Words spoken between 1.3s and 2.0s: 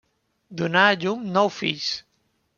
nou fills.